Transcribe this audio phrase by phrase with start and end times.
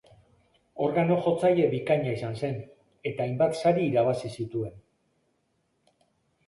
[0.85, 2.57] Organo-jotzaile bikaina izan zen,
[3.11, 4.75] eta hainbat sari irabazi zituen.